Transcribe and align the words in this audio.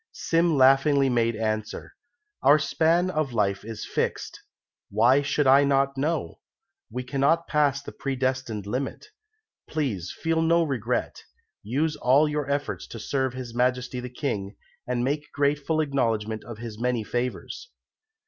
Sim 0.13 0.57
laughingly 0.57 1.09
made 1.09 1.35
answer, 1.35 1.93
"Our 2.41 2.57
span 2.57 3.11
of 3.11 3.33
life 3.33 3.63
is 3.63 3.85
fixed. 3.85 4.41
Why 4.89 5.21
should 5.21 5.45
I 5.45 5.63
not 5.63 5.95
know? 5.95 6.39
We 6.89 7.03
cannot 7.03 7.47
pass 7.47 7.83
the 7.83 7.91
predestined 7.91 8.65
limit. 8.65 9.05
Please 9.69 10.11
feel 10.11 10.41
no 10.41 10.63
regret. 10.63 11.21
Use 11.61 11.95
all 11.97 12.27
your 12.27 12.49
efforts 12.49 12.87
to 12.87 12.99
serve 12.99 13.33
His 13.35 13.53
Majesty 13.53 13.99
the 13.99 14.09
King, 14.09 14.55
and 14.87 15.03
make 15.03 15.31
grateful 15.33 15.79
acknowledgment 15.81 16.43
of 16.45 16.57
his 16.57 16.79
many 16.79 17.03
favours." 17.03 17.69